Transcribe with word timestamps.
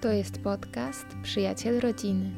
To 0.00 0.12
jest 0.12 0.42
podcast 0.42 1.06
Przyjaciel 1.22 1.80
Rodziny, 1.80 2.30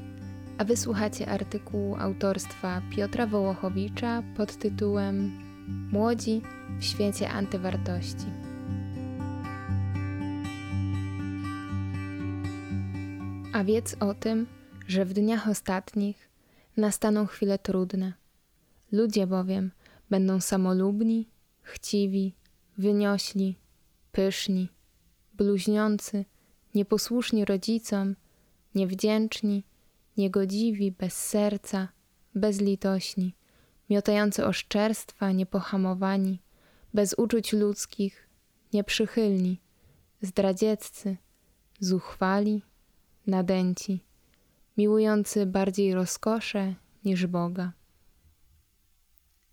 a 0.59 0.65
wysłuchacie 0.65 1.29
artykułu 1.29 1.97
autorstwa 1.97 2.83
Piotra 2.97 3.27
Wołochowicza 3.27 4.23
pod 4.37 4.57
tytułem 4.57 5.39
Młodzi 5.93 6.43
w 6.79 6.85
świecie 6.85 7.31
antywartości. 7.31 8.27
A 13.53 13.65
wiedz 13.65 13.97
o 14.01 14.15
tym, 14.15 14.47
że 14.89 15.05
w 15.05 15.13
dniach 15.13 15.49
ostatnich 15.49 16.29
nastaną 16.77 17.27
chwile 17.27 17.59
trudne. 17.59 18.13
Ludzie 18.93 19.27
bowiem 19.27 19.71
będą 20.11 20.41
samolubni, 20.41 21.29
chciwi, 21.63 22.35
wyniośli, 22.79 23.59
pyszni, 24.13 24.69
bluźniący, 25.35 26.25
nieposłuszni 26.75 27.45
rodzicom, 27.45 28.17
niewdzięczni, 28.75 29.65
niegodziwi, 30.17 30.93
bez 30.93 31.15
serca, 31.29 31.89
bezlitośni, 32.35 33.35
miotający 33.91 34.47
oszczerstwa, 34.47 35.33
niepohamowani, 35.33 36.43
bez 36.95 37.15
uczuć 37.15 37.53
ludzkich, 37.53 38.29
nieprzychylni, 38.73 39.61
zdradzieccy, 40.23 41.17
zuchwali, 41.81 42.63
nadęci, 43.27 44.05
miłujący 44.77 45.47
bardziej 45.47 45.95
rozkosze 45.95 46.75
niż 47.05 47.27
Boga. 47.27 47.73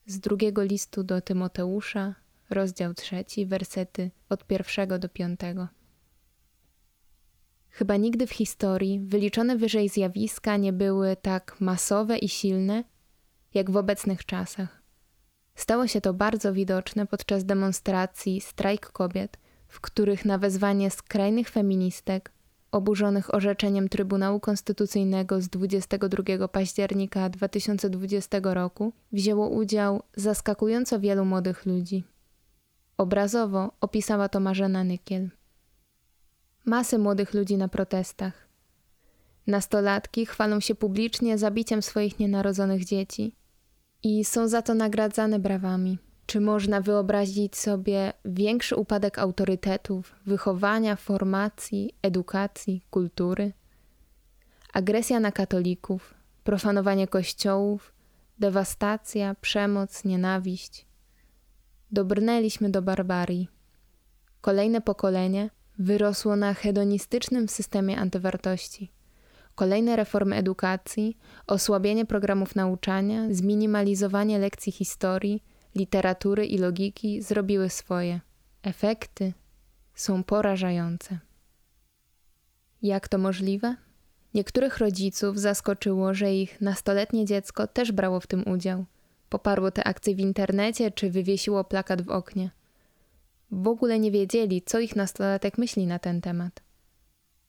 Z 0.05 0.19
drugiego 0.19 0.63
listu 0.63 1.03
do 1.03 1.21
Tymoteusza, 1.21 2.15
rozdział 2.49 2.93
trzeci, 2.93 3.45
wersety 3.45 4.11
od 4.29 4.47
pierwszego 4.47 4.99
do 4.99 5.09
piątego. 5.09 5.67
Chyba 7.69 7.97
nigdy 7.97 8.27
w 8.27 8.31
historii 8.31 8.99
wyliczone 8.99 9.57
wyżej 9.57 9.89
zjawiska 9.89 10.57
nie 10.57 10.73
były 10.73 11.15
tak 11.21 11.55
masowe 11.59 12.17
i 12.17 12.29
silne, 12.29 12.83
jak 13.53 13.71
w 13.71 13.77
obecnych 13.77 14.25
czasach. 14.25 14.81
Stało 15.55 15.87
się 15.87 16.01
to 16.01 16.13
bardzo 16.13 16.53
widoczne 16.53 17.07
podczas 17.07 17.45
demonstracji 17.45 18.41
Strajk 18.41 18.91
Kobiet, 18.91 19.37
w 19.67 19.81
których 19.81 20.25
na 20.25 20.37
wezwanie 20.37 20.91
skrajnych 20.91 21.49
feministek, 21.49 22.31
oburzonych 22.71 23.33
orzeczeniem 23.33 23.89
Trybunału 23.89 24.39
Konstytucyjnego 24.39 25.41
z 25.41 25.49
22 25.49 26.47
października 26.47 27.29
2020 27.29 28.39
roku, 28.43 28.93
wzięło 29.11 29.49
udział 29.49 30.03
zaskakująco 30.15 30.99
wielu 30.99 31.25
młodych 31.25 31.65
ludzi. 31.65 32.03
Obrazowo 32.97 33.71
opisała 33.81 34.29
to 34.29 34.39
Marzena 34.39 34.83
Nykiel 34.83 35.29
masy 36.69 36.97
młodych 36.97 37.33
ludzi 37.33 37.57
na 37.57 37.67
protestach. 37.67 38.47
Nastolatki 39.47 40.25
chwalą 40.25 40.59
się 40.59 40.75
publicznie 40.75 41.37
zabiciem 41.37 41.81
swoich 41.81 42.19
nienarodzonych 42.19 42.85
dzieci 42.85 43.35
i 44.03 44.25
są 44.25 44.47
za 44.47 44.61
to 44.61 44.73
nagradzane 44.73 45.39
brawami. 45.39 45.97
Czy 46.25 46.39
można 46.39 46.81
wyobrazić 46.81 47.57
sobie 47.57 48.13
większy 48.25 48.75
upadek 48.75 49.19
autorytetów, 49.19 50.15
wychowania, 50.25 50.95
formacji, 50.95 51.95
edukacji, 52.01 52.83
kultury? 52.89 53.53
Agresja 54.73 55.19
na 55.19 55.31
katolików, 55.31 56.13
profanowanie 56.43 57.07
kościołów, 57.07 57.93
dewastacja, 58.39 59.35
przemoc, 59.41 60.05
nienawiść. 60.05 60.85
Dobrnęliśmy 61.91 62.69
do 62.69 62.81
barbarii. 62.81 63.47
Kolejne 64.41 64.81
pokolenie 64.81 65.49
wyrosło 65.79 66.35
na 66.35 66.53
hedonistycznym 66.53 67.49
systemie 67.49 67.97
antywartości. 67.97 68.91
Kolejne 69.55 69.95
reformy 69.95 70.35
edukacji, 70.35 71.17
osłabienie 71.47 72.05
programów 72.05 72.55
nauczania, 72.55 73.27
zminimalizowanie 73.31 74.39
lekcji 74.39 74.71
historii, 74.71 75.43
literatury 75.75 76.45
i 76.45 76.57
logiki 76.57 77.21
zrobiły 77.21 77.69
swoje. 77.69 78.21
Efekty 78.63 79.33
są 79.95 80.23
porażające. 80.23 81.19
Jak 82.81 83.07
to 83.07 83.17
możliwe? 83.17 83.75
Niektórych 84.33 84.77
rodziców 84.77 85.39
zaskoczyło, 85.39 86.13
że 86.13 86.33
ich 86.33 86.61
nastoletnie 86.61 87.25
dziecko 87.25 87.67
też 87.67 87.91
brało 87.91 88.19
w 88.19 88.27
tym 88.27 88.47
udział. 88.47 88.85
Poparło 89.29 89.71
te 89.71 89.83
akcje 89.83 90.15
w 90.15 90.19
internecie 90.19 90.91
czy 90.91 91.09
wywiesiło 91.09 91.63
plakat 91.63 92.01
w 92.01 92.09
oknie 92.09 92.51
w 93.51 93.67
ogóle 93.67 93.99
nie 93.99 94.11
wiedzieli, 94.11 94.61
co 94.61 94.79
ich 94.79 94.95
nastolatek 94.95 95.57
myśli 95.57 95.87
na 95.87 95.99
ten 95.99 96.21
temat. 96.21 96.63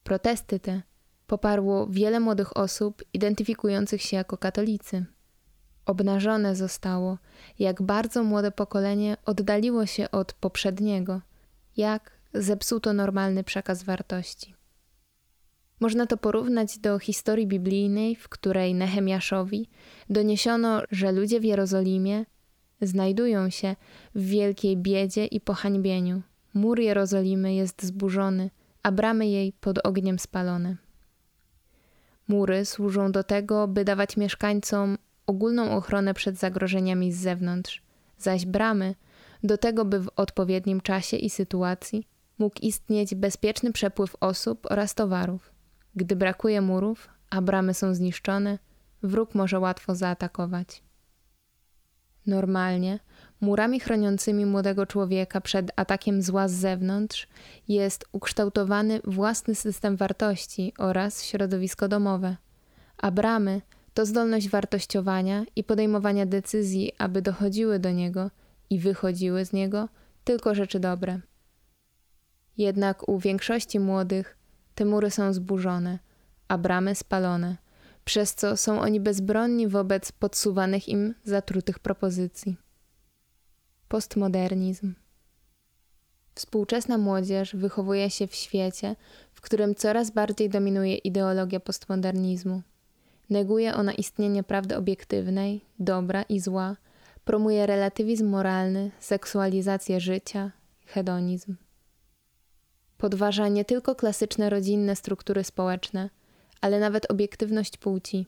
Protesty 0.05 0.61
te 0.61 0.83
poparło 1.27 1.87
wiele 1.87 2.21
młodych 2.21 2.57
osób 2.57 3.05
identyfikujących 3.13 4.03
się 4.03 4.17
jako 4.17 4.37
katolicy. 4.37 5.05
Obnażone 5.87 6.57
zostało, 6.57 7.19
jak 7.59 7.83
bardzo 7.83 8.25
młode 8.25 8.51
pokolenie 8.51 9.17
oddaliło 9.25 9.87
się 9.87 10.11
od 10.11 10.33
poprzedniego, 10.33 11.21
jak 11.77 12.11
zepsuto 12.35 12.93
normalny 12.93 13.45
przekaz 13.45 13.83
wartości. 13.83 14.55
Można 15.81 16.07
to 16.07 16.17
porównać 16.17 16.79
do 16.79 16.99
historii 16.99 17.47
biblijnej, 17.47 18.17
w 18.17 18.29
której 18.29 18.75
Nehemiaszowi 18.75 19.69
doniesiono, 20.11 20.83
że 20.91 21.13
ludzie 21.13 21.41
w 21.41 21.45
Jerozolimie 21.45 22.25
znajdują 22.83 23.51
się 23.51 23.77
w 24.15 24.25
wielkiej 24.25 24.77
biedzie 24.77 25.27
i 25.27 25.41
pohańbieniu. 25.41 26.23
Mur 26.55 26.81
Jerozolimy 26.81 27.55
jest 27.55 27.83
zburzony, 27.83 28.51
a 28.83 28.93
bramy 28.93 29.27
jej 29.27 29.53
pod 29.53 29.79
ogniem 29.87 30.19
spalone. 30.19 30.77
Mury 32.29 32.65
służą 32.65 33.13
do 33.13 33.25
tego, 33.25 33.69
by 33.69 33.85
dawać 33.85 34.17
mieszkańcom 34.17 34.99
ogólną 35.27 35.77
ochronę 35.77 36.15
przed 36.15 36.37
zagrożeniami 36.37 37.13
z 37.13 37.19
zewnątrz, 37.19 37.83
zaś 38.19 38.47
bramy 38.47 38.95
do 39.43 39.59
tego, 39.59 39.85
by 39.85 40.01
w 40.01 40.09
odpowiednim 40.17 40.81
czasie 40.81 41.17
i 41.17 41.31
sytuacji 41.31 42.07
mógł 42.39 42.61
istnieć 42.63 43.15
bezpieczny 43.15 43.73
przepływ 43.73 44.17
osób 44.21 44.67
oraz 44.71 44.95
towarów. 44.95 45.53
Gdy 45.97 46.17
brakuje 46.17 46.61
murów, 46.61 47.09
a 47.31 47.43
bramy 47.43 47.75
są 47.75 47.95
zniszczone, 47.95 48.59
wróg 49.03 49.35
może 49.35 49.61
łatwo 49.61 49.95
zaatakować. 49.95 50.83
Normalnie. 52.31 52.99
Murami 53.41 53.81
chroniącymi 53.81 54.47
młodego 54.47 54.87
człowieka 54.87 55.41
przed 55.41 55.73
atakiem 55.77 56.23
zła 56.23 56.49
z 56.49 56.53
zewnątrz 56.53 57.29
jest 57.69 58.05
ukształtowany 58.13 59.01
własny 59.05 59.55
system 59.55 59.97
wartości 59.97 60.73
oraz 60.79 61.25
środowisko 61.25 61.89
domowe, 61.89 62.37
a 62.97 63.11
bramy 63.11 63.61
to 63.95 64.07
zdolność 64.07 64.49
wartościowania 64.49 65.45
i 65.57 65.65
podejmowania 65.65 66.27
decyzji, 66.27 66.93
aby 66.99 67.23
dochodziły 67.23 67.79
do 67.79 67.91
niego 67.91 68.31
i 68.71 68.79
wychodziły 68.79 69.45
z 69.45 69.53
niego 69.53 69.89
tylko 70.25 70.55
rzeczy 70.55 70.81
dobre. 70.81 71.21
Jednak 72.57 73.09
u 73.09 73.19
większości 73.19 73.81
młodych 73.81 74.37
te 74.75 74.85
mury 74.85 75.11
są 75.11 75.33
zburzone, 75.33 75.99
a 76.49 76.59
bramy 76.59 76.95
spalone– 76.95 77.57
przez 78.05 78.35
co 78.35 78.57
są 78.57 78.81
oni 78.81 79.01
bezbronni 79.01 79.69
wobec 79.69 80.13
podsuwanych 80.13 80.89
im 80.89 81.15
zatrutych 81.25 81.79
propozycji. 81.79 82.57
Postmodernizm. 83.89 84.95
Współczesna 86.35 86.99
młodzież 86.99 87.57
wychowuje 87.57 88.11
się 88.11 88.27
w 88.27 88.35
świecie, 88.35 88.97
w 89.33 89.41
którym 89.41 89.75
coraz 89.75 90.11
bardziej 90.11 90.49
dominuje 90.49 90.97
ideologia 90.97 91.61
postmodernizmu. 91.61 92.63
Neguje 93.31 93.75
ona 93.75 93.93
istnienie 93.93 94.43
prawdy 94.43 94.77
obiektywnej, 94.77 95.65
dobra 95.79 96.23
i 96.23 96.41
zła, 96.41 96.77
promuje 97.25 97.67
relatywizm 97.67 98.29
moralny, 98.29 98.91
seksualizację 99.01 100.01
życia, 100.01 100.53
hedonizm. 100.87 101.57
Podważa 102.99 103.49
nie 103.49 103.65
tylko 103.65 103.95
klasyczne 103.95 104.51
rodzinne 104.51 104.97
struktury 104.97 105.45
społeczne– 105.45 106.11
ale 106.61 106.81
nawet 106.81 107.11
obiektywność 107.11 107.77
płci. 107.77 108.27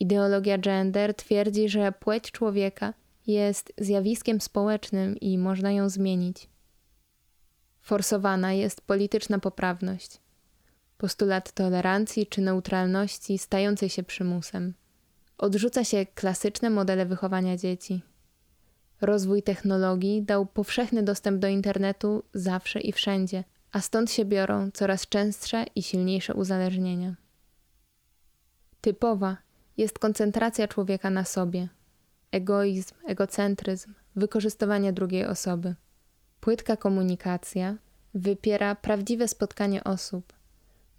Ideologia 0.00 0.58
gender 0.58 1.14
twierdzi, 1.14 1.68
że 1.68 1.92
płeć 1.92 2.30
człowieka 2.32 2.94
jest 3.26 3.72
zjawiskiem 3.78 4.40
społecznym 4.40 5.16
i 5.20 5.38
można 5.38 5.72
ją 5.72 5.88
zmienić. 5.88 6.48
Forsowana 7.80 8.52
jest 8.52 8.80
polityczna 8.80 9.38
poprawność, 9.38 10.20
postulat 10.98 11.52
tolerancji 11.52 12.26
czy 12.26 12.40
neutralności 12.40 13.38
stającej 13.38 13.88
się 13.88 14.02
przymusem. 14.02 14.74
Odrzuca 15.38 15.84
się 15.84 16.06
klasyczne 16.14 16.70
modele 16.70 17.06
wychowania 17.06 17.56
dzieci. 17.56 18.02
Rozwój 19.00 19.42
technologii 19.42 20.22
dał 20.22 20.46
powszechny 20.46 21.02
dostęp 21.02 21.40
do 21.40 21.48
internetu 21.48 22.22
zawsze 22.34 22.80
i 22.80 22.92
wszędzie, 22.92 23.44
a 23.72 23.80
stąd 23.80 24.10
się 24.10 24.24
biorą 24.24 24.70
coraz 24.70 25.08
częstsze 25.08 25.64
i 25.74 25.82
silniejsze 25.82 26.34
uzależnienia. 26.34 27.14
Typowa 28.80 29.36
jest 29.76 29.98
koncentracja 29.98 30.68
człowieka 30.68 31.10
na 31.10 31.24
sobie, 31.24 31.68
egoizm, 32.32 32.94
egocentryzm, 33.06 33.94
wykorzystywanie 34.16 34.92
drugiej 34.92 35.26
osoby. 35.26 35.74
Płytka 36.40 36.76
komunikacja 36.76 37.76
wypiera 38.14 38.74
prawdziwe 38.74 39.28
spotkanie 39.28 39.84
osób, 39.84 40.32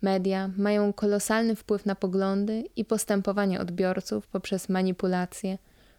Media 0.02 0.50
mają 0.58 0.94
kolosalny 0.94 1.56
wpływ 1.56 1.86
na 1.86 1.96
poglądy 1.96 2.64
i 2.76 2.86
postępowanie 2.86 3.60
odbiorców 3.60 4.28
poprzez 4.28 4.70
manipulację, 4.70 5.58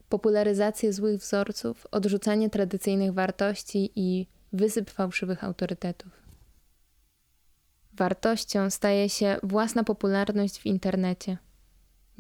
popularyzację 0.09 0.93
złych 0.93 1.21
wzorców, 1.21 1.87
odrzucanie 1.91 2.51
tradycyjnych 2.51 3.13
wartości 3.13 3.93
i 3.97 4.27
wysyp 4.53 4.91
fałszywych 4.91 5.45
autorytetów. 5.45 6.23
Wartością 7.93 8.71
staje 8.71 9.09
się 9.09 9.37
własna 9.43 9.85
popularność 9.85 10.59
w 10.59 10.67
internecie. 10.67 11.39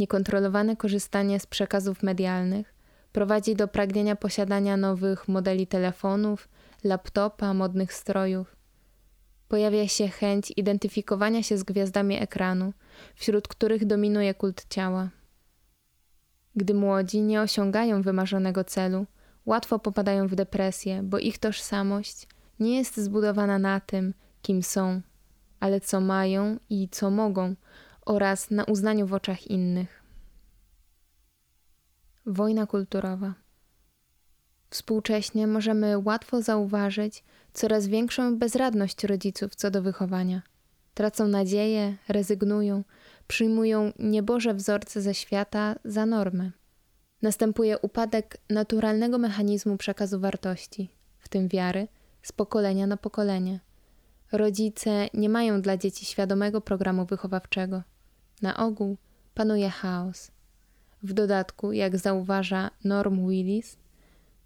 Niekontrolowane 0.02 0.76
korzystanie 0.76 1.40
z 1.40 1.46
przekazów 1.46 2.02
medialnych 2.02 2.75
prowadzi 3.12 3.56
do 3.56 3.69
pragnienia 3.69 4.16
posiadania 4.16 4.76
nowych 4.76 5.28
modeli 5.28 5.66
telefonów, 5.66 6.49
laptopa, 6.84 7.54
modnych 7.54 7.93
strojów. 7.93 8.56
Pojawia 9.49 9.88
się 9.88 10.08
chęć 10.08 10.52
identyfikowania 10.56 11.43
się 11.43 11.58
z 11.58 11.62
gwiazdami 11.62 12.22
ekranu, 12.22 12.72
wśród 13.14 13.49
których 13.49 13.87
dominuje 13.87 14.34
kult 14.34 14.66
ciała. 14.69 15.08
Gdy 16.56 16.75
młodzi 16.75 17.20
nie 17.20 17.40
osiągają 17.40 18.02
wymarzonego 18.02 18.64
celu, 18.64 19.06
łatwo 19.46 19.78
popadają 19.78 20.28
w 20.28 20.34
depresję, 20.34 21.02
bo 21.02 21.19
ich 21.19 21.38
tożsamość 21.38 22.28
nie 22.60 22.76
jest 22.76 22.96
zbudowana 22.96 23.58
na 23.58 23.81
tym, 23.81 24.14
kim 24.43 24.62
są, 24.62 25.00
ale 25.60 25.81
co 25.81 26.00
mają 26.00 26.58
i 26.70 26.88
co 26.88 27.10
mogą, 27.10 27.55
oraz 28.06 28.50
na 28.50 28.64
uznaniu 28.64 29.06
w 29.06 29.14
oczach 29.14 29.46
innych. 29.46 30.02
Wojna 32.26 32.66
kulturowa. 32.66 33.34
Współcześnie 34.70 35.46
możemy 35.46 35.99
łatwo 35.99 36.43
zauważyć 36.43 37.25
coraz 37.52 37.87
większą 37.87 38.38
bezradność 38.38 39.04
rodziców 39.04 39.54
co 39.54 39.70
do 39.70 39.82
wychowania. 39.82 40.43
Tracą 40.94 41.28
nadzieję, 41.28 41.96
rezygnują, 42.08 42.84
przyjmują 43.28 43.93
nieboże 43.99 44.55
wzorce 44.55 45.02
ze 45.02 45.14
świata 45.14 45.75
za 45.84 46.06
normę. 46.06 46.50
Następuje 47.22 47.78
upadek 47.78 48.38
naturalnego 48.50 49.19
mechanizmu 49.19 49.76
przekazu 49.76 50.20
wartości, 50.20 50.88
w 51.19 51.28
tym 51.28 51.48
wiary, 51.48 51.88
z 52.22 52.32
pokolenia 52.32 52.87
na 52.87 52.96
pokolenie. 52.96 53.60
Rodzice 54.32 55.08
nie 55.14 55.28
mają 55.28 55.62
dla 55.62 55.76
dzieci 55.76 56.05
świadomego 56.05 56.60
programu 56.60 57.06
wychowawczego. 57.06 57.82
Na 58.43 58.56
ogół 58.56 58.97
panuje 59.35 59.71
chaos. 59.71 60.31
W 61.03 61.12
dodatku, 61.12 61.73
jak 61.73 61.99
zauważa 61.99 62.71
Norm 62.85 63.29
Willis, 63.29 63.77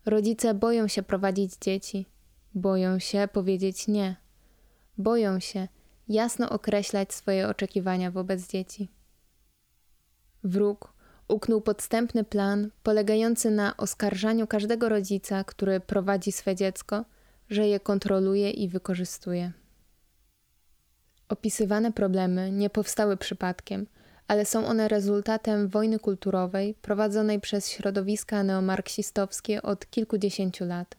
rodzice 0.06 0.54
boją 0.54 0.88
się 0.88 1.02
prowadzić 1.02 1.52
dzieci, 1.60 2.06
boją 2.54 2.98
się 2.98 3.28
powiedzieć 3.32 3.88
nie, 3.88 4.16
boją 4.98 5.40
się 5.40 5.68
jasno 6.08 6.50
określać 6.50 7.14
swoje 7.14 7.48
oczekiwania 7.48 8.10
wobec 8.10 8.48
dzieci. 8.48 8.88
Wróg 10.44 10.92
uknął 11.28 11.60
podstępny 11.60 12.24
plan 12.24 12.70
polegający 12.82 13.50
na 13.50 13.76
oskarżaniu 13.76 14.46
każdego 14.46 14.88
rodzica, 14.88 15.44
który 15.44 15.80
prowadzi 15.80 16.32
swe 16.32 16.56
dziecko, 16.56 17.04
że 17.50 17.68
je 17.68 17.80
kontroluje 17.80 18.50
i 18.50 18.68
wykorzystuje. 18.68 19.52
Opisywane 21.28 21.92
problemy 21.92 22.52
nie 22.52 22.70
powstały 22.70 23.16
przypadkiem, 23.16 23.86
ale 24.28 24.44
są 24.44 24.66
one 24.66 24.88
rezultatem 24.88 25.68
wojny 25.68 25.98
kulturowej 25.98 26.74
prowadzonej 26.74 27.40
przez 27.40 27.70
środowiska 27.70 28.42
neomarksistowskie 28.42 29.62
od 29.62 29.90
kilkudziesięciu 29.90 30.64
lat. 30.64 30.94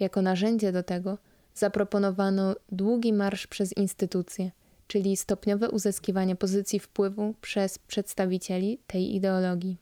Jako 0.00 0.22
narzędzie 0.22 0.72
do 0.72 0.82
tego 0.82 1.18
zaproponowano 1.54 2.56
długi 2.72 3.12
marsz 3.12 3.46
przez 3.46 3.76
instytucje, 3.76 4.50
czyli 4.86 5.16
stopniowe 5.16 5.70
uzyskiwanie 5.70 6.36
pozycji 6.36 6.78
wpływu 6.80 7.34
przez 7.40 7.78
przedstawicieli 7.78 8.78
tej 8.86 9.14
ideologii. 9.14 9.76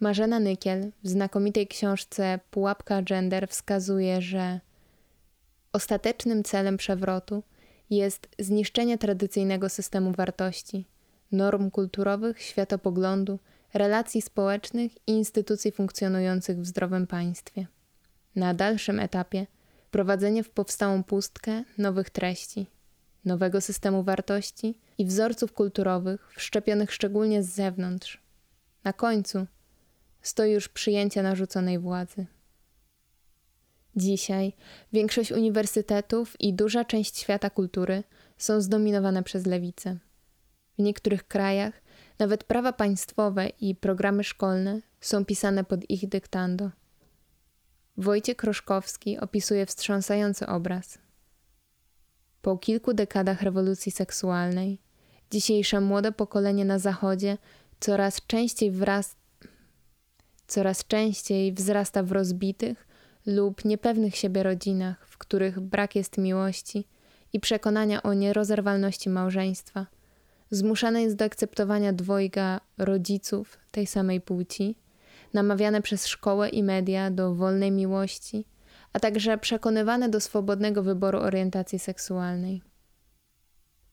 Marzena 0.00 0.40
Nykiel 0.40 0.90
w 1.02 1.08
znakomitej 1.08 1.66
książce 1.66 2.40
Pułapka 2.50 3.02
Gender 3.02 3.48
wskazuje, 3.48 4.22
że 4.22 4.60
ostatecznym 5.72 6.44
celem 6.44 6.76
przewrotu 6.76 7.42
jest 7.96 8.28
zniszczenie 8.38 8.98
tradycyjnego 8.98 9.68
systemu 9.68 10.12
wartości, 10.12 10.86
norm 11.32 11.70
kulturowych, 11.70 12.42
światopoglądu, 12.42 13.38
relacji 13.74 14.22
społecznych 14.22 14.92
i 15.06 15.12
instytucji 15.12 15.72
funkcjonujących 15.72 16.60
w 16.60 16.66
zdrowym 16.66 17.06
państwie. 17.06 17.66
Na 18.36 18.54
dalszym 18.54 19.00
etapie 19.00 19.46
prowadzenie 19.90 20.44
w 20.44 20.50
powstałą 20.50 21.04
pustkę 21.04 21.64
nowych 21.78 22.10
treści, 22.10 22.66
nowego 23.24 23.60
systemu 23.60 24.02
wartości 24.02 24.78
i 24.98 25.06
wzorców 25.06 25.52
kulturowych 25.52 26.32
wszczepionych 26.36 26.92
szczególnie 26.92 27.42
z 27.42 27.54
zewnątrz. 27.54 28.20
Na 28.84 28.92
końcu 28.92 29.46
stoi 30.22 30.52
już 30.52 30.68
przyjęcie 30.68 31.22
narzuconej 31.22 31.78
władzy. 31.78 32.26
Dzisiaj 33.96 34.52
większość 34.92 35.32
uniwersytetów 35.32 36.40
i 36.40 36.54
duża 36.54 36.84
część 36.84 37.18
świata 37.18 37.50
kultury 37.50 38.04
są 38.38 38.60
zdominowane 38.60 39.22
przez 39.22 39.46
lewicę. 39.46 39.98
W 40.78 40.82
niektórych 40.82 41.28
krajach 41.28 41.82
nawet 42.18 42.44
prawa 42.44 42.72
państwowe 42.72 43.48
i 43.48 43.74
programy 43.74 44.24
szkolne 44.24 44.80
są 45.00 45.24
pisane 45.24 45.64
pod 45.64 45.90
ich 45.90 46.08
dyktando. 46.08 46.70
Wojciech 47.96 48.36
Kroszkowski 48.36 49.18
opisuje 49.18 49.66
wstrząsający 49.66 50.46
obraz. 50.46 50.98
Po 52.42 52.58
kilku 52.58 52.94
dekadach 52.94 53.42
rewolucji 53.42 53.92
seksualnej, 53.92 54.78
dzisiejsze 55.30 55.80
młode 55.80 56.12
pokolenie 56.12 56.64
na 56.64 56.78
Zachodzie 56.78 57.38
coraz 57.80 58.26
częściej 58.26 58.70
wraz 58.70 59.16
coraz 60.46 60.86
częściej 60.86 61.52
wzrasta 61.52 62.02
w 62.02 62.12
rozbitych 62.12 62.86
lub 63.26 63.64
niepewnych 63.64 64.16
siebie 64.16 64.42
rodzinach, 64.42 65.06
w 65.08 65.18
których 65.18 65.60
brak 65.60 65.96
jest 65.96 66.18
miłości 66.18 66.84
i 67.32 67.40
przekonania 67.40 68.02
o 68.02 68.14
nierozerwalności 68.14 69.10
małżeństwa. 69.10 69.86
Zmuszane 70.50 71.02
jest 71.02 71.16
do 71.16 71.24
akceptowania 71.24 71.92
dwojga 71.92 72.60
rodziców 72.78 73.58
tej 73.70 73.86
samej 73.86 74.20
płci, 74.20 74.76
namawiane 75.32 75.82
przez 75.82 76.06
szkołę 76.06 76.48
i 76.48 76.62
media 76.62 77.10
do 77.10 77.34
wolnej 77.34 77.70
miłości, 77.70 78.44
a 78.92 79.00
także 79.00 79.38
przekonywane 79.38 80.08
do 80.08 80.20
swobodnego 80.20 80.82
wyboru 80.82 81.18
orientacji 81.18 81.78
seksualnej. 81.78 82.62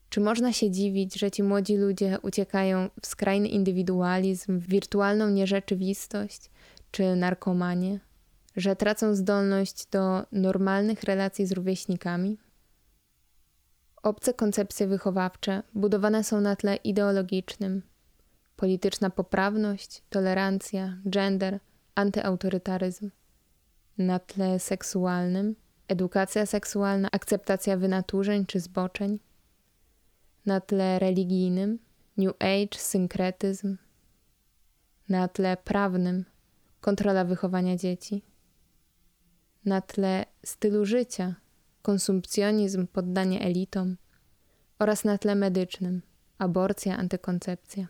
Czy 0.08 0.20
można 0.20 0.52
się 0.52 0.70
dziwić, 0.70 1.14
że 1.14 1.30
ci 1.30 1.42
młodzi 1.42 1.76
ludzie 1.76 2.18
uciekają 2.22 2.90
w 3.02 3.06
skrajny 3.06 3.48
indywidualizm, 3.48 4.58
w 4.58 4.66
wirtualną 4.66 5.30
nierzeczywistość 5.30 6.50
czy 6.90 7.16
narkomanię? 7.16 8.00
Że 8.60 8.76
tracą 8.76 9.14
zdolność 9.14 9.86
do 9.86 10.26
normalnych 10.32 11.02
relacji 11.02 11.46
z 11.46 11.52
rówieśnikami? 11.52 12.38
Obce 14.02 14.34
koncepcje 14.34 14.86
wychowawcze 14.86 15.62
budowane 15.74 16.24
są 16.24 16.40
na 16.40 16.56
tle 16.56 16.76
ideologicznym. 16.76 17.82
Polityczna 18.56 19.10
poprawność, 19.10 20.02
tolerancja, 20.10 20.98
gender, 21.06 21.60
antyautorytaryzm. 21.94 23.10
Na 23.98 24.18
tle 24.18 24.58
seksualnym, 24.58 25.56
edukacja 25.88 26.46
seksualna, 26.46 27.08
akceptacja 27.12 27.76
wynaturzeń 27.76 28.46
czy 28.46 28.60
zboczeń– 28.60 29.18
na 30.46 30.60
tle 30.60 30.98
religijnym, 30.98 31.78
New 32.16 32.32
Age, 32.38 32.78
synkretyzm, 32.78 33.76
na 35.08 35.28
tle 35.28 35.56
prawnym, 35.56 36.24
kontrola 36.80 37.24
wychowania 37.24 37.76
dzieci, 37.76 38.22
na 39.64 39.80
tle 39.80 40.24
stylu 40.44 40.84
życia, 40.84 41.34
konsumpcjonizm, 41.82 42.86
poddanie 42.86 43.40
elitom 43.40 43.96
oraz 44.78 45.04
na 45.04 45.18
tle 45.18 45.34
medycznym, 45.34 46.02
aborcja, 46.38 46.96
antykoncepcja. 46.96 47.88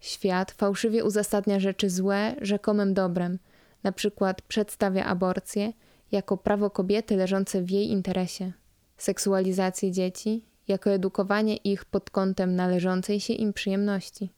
Świat 0.00 0.52
fałszywie 0.52 1.04
uzasadnia 1.04 1.60
rzeczy 1.60 1.90
złe 1.90 2.36
rzekomym 2.40 2.94
dobrem, 2.94 3.38
na 3.82 3.92
przykład 3.92 4.42
przedstawia 4.42 5.04
aborcję 5.04 5.72
jako 6.12 6.36
prawo 6.36 6.70
kobiety 6.70 7.16
leżące 7.16 7.62
w 7.62 7.70
jej 7.70 7.90
interesie, 7.90 8.52
seksualizację 8.96 9.92
dzieci 9.92 10.44
jako 10.68 10.90
edukowanie 10.90 11.56
ich 11.56 11.84
pod 11.84 12.10
kątem 12.10 12.56
należącej 12.56 13.20
się 13.20 13.32
im 13.32 13.52
przyjemności. 13.52 14.32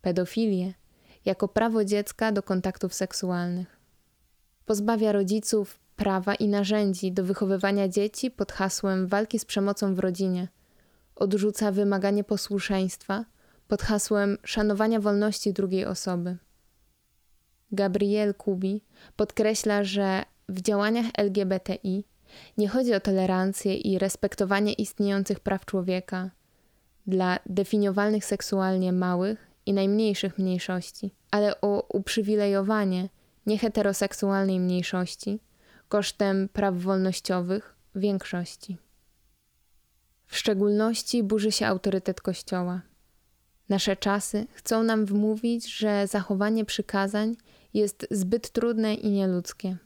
Pedofilię 0.00 0.74
jako 1.24 1.48
prawo 1.48 1.84
dziecka 1.84 2.32
do 2.32 2.42
kontaktów 2.42 2.94
seksualnych. 2.94 3.73
Pozbawia 4.66 5.12
rodziców 5.12 5.78
prawa 5.96 6.34
i 6.34 6.48
narzędzi 6.48 7.12
do 7.12 7.24
wychowywania 7.24 7.88
dzieci 7.88 8.30
pod 8.30 8.52
hasłem 8.52 9.06
walki 9.06 9.38
z 9.38 9.44
przemocą 9.44 9.94
w 9.94 9.98
rodzinie. 9.98 10.48
Odrzuca 11.16 11.72
wymaganie 11.72 12.24
posłuszeństwa 12.24 13.24
pod 13.68 13.82
hasłem 13.82 14.38
szanowania 14.44 15.00
wolności 15.00 15.52
drugiej 15.52 15.84
osoby. 15.84 16.36
Gabriel 17.72 18.34
Kubi 18.34 18.82
podkreśla, 19.16 19.84
że 19.84 20.22
w 20.48 20.60
działaniach 20.60 21.06
LGBTI 21.18 22.04
Nie 22.58 22.68
chodzi 22.68 22.94
o 22.94 23.00
tolerancję 23.00 23.76
i 23.76 23.98
respektowanie 23.98 24.72
istniejących 24.72 25.40
praw 25.40 25.64
człowieka 25.64 26.30
dla 27.06 27.38
definiowalnych 27.46 28.24
seksualnie 28.24 28.92
małych 28.92 29.50
i 29.66 29.72
najmniejszych 29.72 30.38
mniejszości, 30.38 31.10
ale 31.30 31.60
o 31.60 31.86
uprzywilejowanie 31.88 33.08
nieheteroseksualnej 33.46 34.60
mniejszości 34.60 35.40
kosztem 35.88 36.48
praw 36.48 36.76
wolnościowych 36.76 37.76
większości. 37.94 38.78
W 40.26 40.36
szczególności 40.36 41.22
burzy 41.22 41.52
się 41.52 41.66
autorytet 41.66 42.20
Kościoła. 42.20 42.82
Nasze 43.68 43.96
czasy 43.96 44.46
chcą 44.52 44.82
nam 44.82 45.06
wmówić, 45.06 45.76
że 45.76 46.06
zachowanie 46.06 46.64
przykazań 46.64 47.36
jest 47.74 48.06
zbyt 48.10 48.50
trudne 48.50 48.94
i 48.94 49.10
nieludzkie. 49.10 49.76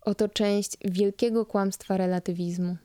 Oto 0.00 0.28
część 0.28 0.76
wielkiego 0.84 1.46
kłamstwa 1.46 1.96
relatywizmu. 1.96 2.76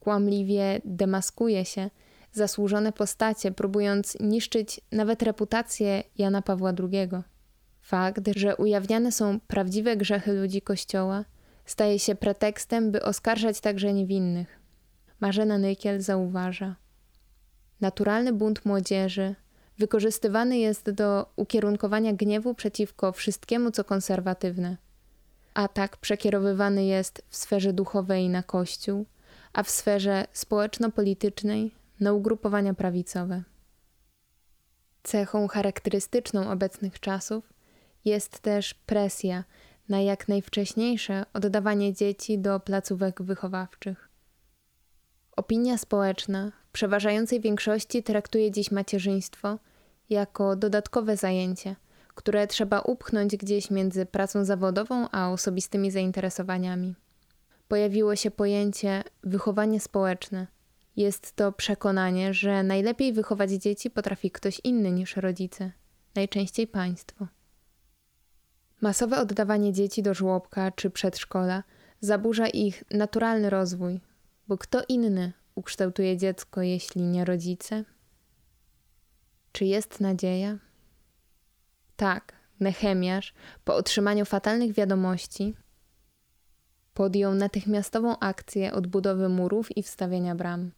Kłamliwie 0.00 0.80
demaskuje 0.84 1.64
się 1.64 1.90
zasłużone 2.32 2.92
postacie, 2.92 3.52
próbując 3.52 4.20
niszczyć 4.20 4.80
nawet 4.92 5.22
reputację 5.22 6.02
Jana 6.18 6.42
Pawła 6.42 6.72
II. 6.92 7.08
Fakt, 7.88 8.28
że 8.36 8.56
ujawniane 8.56 9.12
są 9.12 9.40
prawdziwe 9.40 9.96
grzechy 9.96 10.32
ludzi 10.32 10.62
Kościoła, 10.62 11.24
staje 11.64 11.98
się 11.98 12.14
pretekstem, 12.14 12.90
by 12.90 13.02
oskarżać 13.02 13.60
także 13.60 13.92
niewinnych. 13.92 14.58
Marzena 15.20 15.58
Nykiel 15.58 16.00
zauważa. 16.00 16.76
Naturalny 17.80 18.32
bunt 18.32 18.64
młodzieży 18.64 19.34
wykorzystywany 19.78 20.58
jest 20.58 20.90
do 20.90 21.26
ukierunkowania 21.36 22.12
gniewu 22.12 22.54
przeciwko 22.54 23.12
wszystkiemu, 23.12 23.70
co 23.70 23.84
konserwatywne. 23.84 24.76
Atak 25.54 25.96
przekierowywany 25.96 26.84
jest 26.84 27.22
w 27.28 27.36
sferze 27.36 27.72
duchowej 27.72 28.28
na 28.28 28.42
Kościół, 28.42 29.06
a 29.52 29.62
w 29.62 29.70
sferze 29.70 30.26
społeczno-politycznej 30.32 31.74
na 32.00 32.12
ugrupowania 32.12 32.74
prawicowe. 32.74 33.42
Cechą 35.02 35.48
charakterystyczną 35.48 36.50
obecnych 36.50 37.00
czasów 37.00 37.57
jest 38.08 38.40
też 38.40 38.74
presja 38.74 39.44
na 39.88 40.00
jak 40.00 40.28
najwcześniejsze 40.28 41.24
oddawanie 41.34 41.94
dzieci 41.94 42.38
do 42.38 42.60
placówek 42.60 43.22
wychowawczych. 43.22 44.08
Opinia 45.36 45.78
społeczna 45.78 46.52
w 46.68 46.72
przeważającej 46.72 47.40
większości 47.40 48.02
traktuje 48.02 48.50
dziś 48.50 48.70
macierzyństwo 48.70 49.58
jako 50.10 50.56
dodatkowe 50.56 51.16
zajęcie, 51.16 51.76
które 52.14 52.46
trzeba 52.46 52.80
upchnąć 52.80 53.36
gdzieś 53.36 53.70
między 53.70 54.06
pracą 54.06 54.44
zawodową 54.44 55.08
a 55.10 55.30
osobistymi 55.30 55.90
zainteresowaniami. 55.90 56.94
Pojawiło 57.68 58.16
się 58.16 58.30
pojęcie 58.30 59.04
wychowanie 59.22 59.80
społeczne. 59.80 60.46
Jest 60.96 61.36
to 61.36 61.52
przekonanie, 61.52 62.34
że 62.34 62.62
najlepiej 62.62 63.12
wychować 63.12 63.50
dzieci 63.50 63.90
potrafi 63.90 64.30
ktoś 64.30 64.60
inny 64.64 64.90
niż 64.90 65.16
rodzice, 65.16 65.72
najczęściej 66.14 66.66
państwo. 66.66 67.26
Masowe 68.80 69.20
oddawanie 69.20 69.72
dzieci 69.72 70.02
do 70.02 70.14
żłobka 70.14 70.70
czy 70.70 70.90
przedszkola 70.90 71.62
zaburza 72.00 72.46
ich 72.46 72.84
naturalny 72.90 73.50
rozwój, 73.50 74.00
bo 74.48 74.58
kto 74.58 74.82
inny 74.88 75.32
ukształtuje 75.54 76.16
dziecko, 76.16 76.62
jeśli 76.62 77.02
nie 77.02 77.24
rodzice? 77.24 77.84
Czy 79.52 79.64
jest 79.64 80.00
nadzieja? 80.00 80.58
Tak, 81.96 82.32
Nehemiasz, 82.60 83.34
po 83.64 83.74
otrzymaniu 83.74 84.24
fatalnych 84.24 84.72
wiadomości, 84.72 85.54
podjął 86.94 87.34
natychmiastową 87.34 88.18
akcję 88.18 88.72
odbudowy 88.72 89.28
murów 89.28 89.76
i 89.76 89.82
wstawiania 89.82 90.34
bram. 90.34 90.70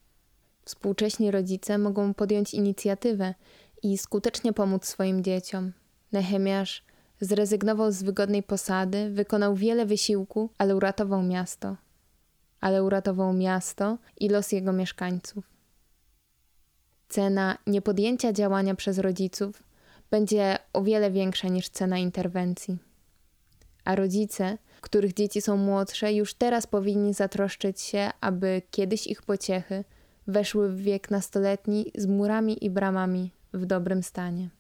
Współcześni 0.65 1.31
rodzice 1.31 1.79
mogą 1.79 2.15
podjąć 2.15 2.55
inicjatywę 2.55 3.35
i 3.83 3.99
skutecznie 3.99 4.53
pomóc 4.53 4.85
swoim 4.85 5.25
dzieciom. 5.25 5.73
Nehemiasz 6.13 6.85
zrezygnował 7.21 7.93
z 7.93 8.03
wygodnej 8.03 8.43
posady, 8.43 9.11
wykonał 9.11 9.55
wiele 9.55 9.87
wysiłku, 9.87 10.51
ale 10.59 10.77
uratował 10.77 11.23
miasto. 11.23 11.77
Ale 12.61 12.85
uratował 12.85 13.33
miasto 13.33 13.99
i 14.21 14.29
los 14.29 14.53
jego 14.53 14.73
mieszkańców. 14.73 15.51
Cena 17.09 17.59
niepodjęcia 17.67 18.33
działania 18.33 18.75
przez 18.75 18.99
rodziców 18.99 19.63
będzie 20.11 20.59
o 20.73 20.83
wiele 20.83 21.11
większa 21.11 21.49
niż 21.49 21.69
cena 21.69 21.99
interwencji. 21.99 22.79
A 23.85 23.95
rodzice, 23.95 24.59
których 24.81 25.15
dzieci 25.15 25.41
są 25.41 25.57
młodsze, 25.57 26.13
już 26.13 26.35
teraz 26.35 26.67
powinni 26.67 27.15
zatroszczyć 27.15 27.81
się, 27.81 28.11
aby 28.21 28.63
kiedyś 28.71 29.07
ich 29.07 29.23
pociechy 29.23 29.85
weszły 30.27 30.69
w 30.69 30.81
wiek 30.81 31.11
nastoletni 31.11 31.93
z 31.95 32.07
murami 32.07 32.65
i 32.65 32.71
bramami 32.71 33.31
w 33.53 33.67
dobrym 33.67 34.03
stanie. 34.03 34.51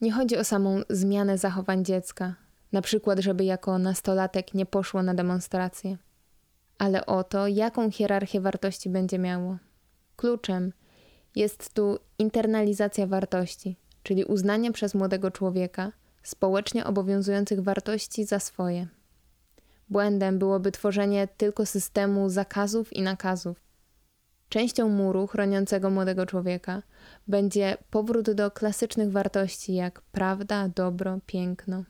Nie 0.00 0.12
chodzi 0.12 0.36
o 0.36 0.44
samą 0.44 0.82
zmianę 0.90 1.38
zachowań 1.38 1.84
dziecka, 1.84 2.34
na 2.72 2.82
przykład, 2.82 3.18
żeby 3.18 3.44
jako 3.44 3.78
nastolatek 3.78 4.54
nie 4.54 4.66
poszło 4.66 5.02
na 5.02 5.14
demonstrację, 5.14 5.96
ale 6.78 7.06
o 7.06 7.24
to, 7.24 7.46
jaką 7.46 7.90
hierarchię 7.90 8.40
wartości 8.40 8.90
będzie 8.90 9.18
miało. 9.18 9.58
Kluczem 10.16 10.72
jest 11.36 11.74
tu 11.74 11.98
internalizacja 12.18 13.06
wartości, 13.06 13.76
czyli 14.02 14.24
uznanie 14.24 14.72
przez 14.72 14.94
młodego 14.94 15.30
człowieka 15.30 15.92
społecznie 16.22 16.84
obowiązujących 16.84 17.60
wartości 17.60 18.24
za 18.24 18.38
swoje. 18.38 18.86
Błędem 19.88 20.38
byłoby 20.38 20.72
tworzenie 20.72 21.28
tylko 21.36 21.66
systemu 21.66 22.28
zakazów 22.28 22.92
i 22.92 23.02
nakazów, 23.02 23.69
Częścią 24.50 24.88
muru 24.88 25.26
chroniącego 25.26 25.90
młodego 25.90 26.26
człowieka 26.26 26.82
będzie 27.28 27.76
powrót 27.90 28.30
do 28.30 28.50
klasycznych 28.50 29.12
wartości 29.12 29.74
jak 29.74 30.00
prawda, 30.00 30.68
dobro, 30.68 31.18
piękno. 31.26 31.84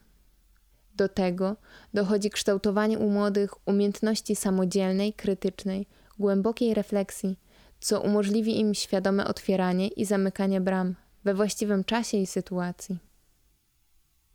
Do 0.96 1.08
tego 1.08 1.56
dochodzi 1.94 2.30
kształtowanie 2.30 2.98
u 2.98 3.10
młodych 3.10 3.68
umiejętności 3.68 4.36
samodzielnej, 4.36 5.12
krytycznej, 5.12 5.86
głębokiej 6.18 6.74
refleksji, 6.74 7.38
co 7.80 8.00
umożliwi 8.00 8.60
im 8.60 8.74
świadome 8.74 9.26
otwieranie 9.26 9.88
i 9.88 10.04
zamykanie 10.04 10.60
bram 10.60 10.94
we 11.24 11.34
właściwym 11.34 11.84
czasie 11.84 12.18
i 12.18 12.26
sytuacji. 12.26 12.98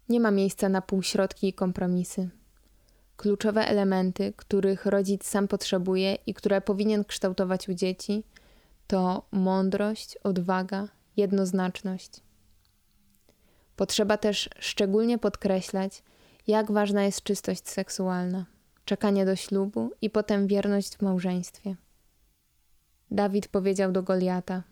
Nie 0.09 0.19
ma 0.19 0.31
miejsca 0.31 0.69
na 0.69 0.81
półśrodki 0.81 1.47
i 1.47 1.53
kompromisy. 1.53 2.29
Kluczowe 3.17 3.67
elementy, 3.67 4.33
których 4.37 4.85
rodzic 4.85 5.25
sam 5.25 5.47
potrzebuje 5.47 6.17
i 6.27 6.33
które 6.33 6.61
powinien 6.61 7.03
kształtować 7.03 7.69
u 7.69 7.73
dzieci, 7.73 8.23
to 8.87 9.25
mądrość, 9.31 10.17
odwaga, 10.17 10.87
jednoznaczność. 11.17 12.11
Potrzeba 13.75 14.17
też 14.17 14.49
szczególnie 14.59 15.17
podkreślać, 15.17 16.03
jak 16.47 16.71
ważna 16.71 17.03
jest 17.03 17.23
czystość 17.23 17.69
seksualna, 17.69 18.45
czekanie 18.85 19.25
do 19.25 19.35
ślubu 19.35 19.91
i 20.01 20.09
potem 20.09 20.47
wierność 20.47 20.97
w 20.97 21.01
małżeństwie. 21.01 21.75
Dawid 23.11 23.47
powiedział 23.47 23.91
do 23.91 24.03
Goliata: 24.03 24.63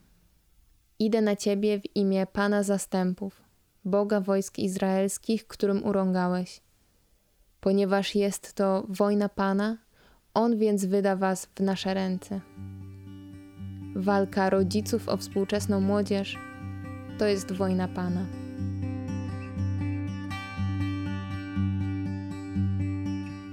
Idę 1.00 1.22
na 1.22 1.36
ciebie 1.36 1.80
w 1.80 1.96
imię 1.96 2.28
Pana 2.34 2.64
zastępów, 2.64 3.42
Boga 3.86 4.22
wojsk 4.22 4.60
izraelskich, 4.60 5.48
którym 5.48 5.84
urągałeś 5.84 6.62
ponieważ 7.64 8.16
jest 8.16 8.54
to 8.54 8.84
wojna 8.90 9.30
Pana, 9.30 9.78
On 10.34 10.58
więc 10.58 10.86
wyda 10.86 11.16
Was 11.16 11.46
w 11.56 11.60
nasze 11.60 11.94
ręce. 11.94 12.42
Walka 13.96 14.50
rodziców 14.50 15.10
o 15.10 15.18
współczesną 15.18 15.82
młodzież 15.82 16.38
to 17.18 17.28
jest 17.28 17.52
wojna 17.52 17.88
Pana. 17.88 18.26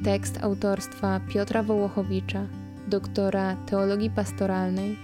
Tekst 0.05 0.39
autorstwa 0.43 1.21
Piotra 1.29 1.63
Wołochowicza, 1.63 2.47
doktora 2.89 3.57
teologii 3.57 4.11
pastoralnej, 4.11 4.97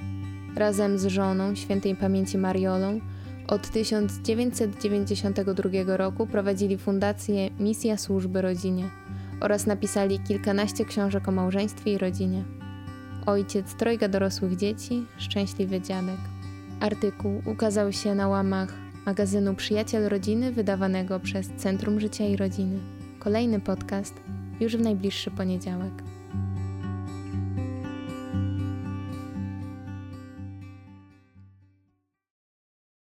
razem 0.56 0.98
z 0.98 1.06
żoną 1.06 1.54
świętej 1.54 1.96
pamięci 1.96 2.38
Mariolą, 2.38 3.00
od 3.48 3.70
1992 3.70 5.96
roku 5.96 6.26
prowadzili 6.26 6.78
fundację 6.78 7.50
Misja 7.50 7.96
Służby 7.96 8.42
Rodzinie 8.42 8.90
oraz 9.40 9.66
napisali 9.66 10.18
kilkanaście 10.18 10.84
książek 10.84 11.28
o 11.28 11.32
małżeństwie 11.32 11.92
i 11.92 11.98
rodzinie. 11.98 12.44
Ojciec 13.26 13.74
trojga 13.74 14.08
dorosłych 14.08 14.56
dzieci, 14.56 15.04
szczęśliwy 15.18 15.80
dziadek. 15.80 16.18
Artykuł 16.80 17.42
ukazał 17.46 17.92
się 17.92 18.14
na 18.14 18.28
łamach 18.28 18.74
magazynu 19.06 19.54
Przyjaciel 19.54 20.08
Rodziny 20.08 20.52
wydawanego 20.52 21.20
przez 21.20 21.48
Centrum 21.56 22.00
Życia 22.00 22.26
i 22.26 22.36
Rodziny. 22.36 22.78
Kolejny 23.18 23.60
podcast 23.60 24.14
już 24.60 24.76
w 24.76 24.80
najbliższy 24.80 25.30
poniedziałek. 25.30 26.15